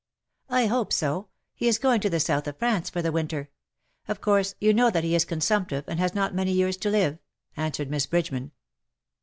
'^ 0.49 0.55
I 0.55 0.65
hope 0.65 0.91
so. 0.91 1.27
He 1.53 1.67
is 1.67 1.77
going 1.77 2.01
to 2.01 2.09
the 2.09 2.19
South 2.19 2.47
of 2.47 2.57
France 2.57 2.89
for 2.89 3.03
the 3.03 3.11
winter. 3.11 3.51
Of 4.07 4.19
course, 4.19 4.55
you 4.59 4.73
know 4.73 4.89
that 4.89 5.03
he 5.03 5.13
is 5.13 5.25
consumptive, 5.25 5.83
and 5.87 5.99
has 5.99 6.15
not 6.15 6.33
many 6.33 6.53
years 6.53 6.75
to 6.77 6.89
live,^'' 6.89 7.19
answered 7.55 7.91
Miss 7.91 8.07
Bridgeman. 8.07 8.49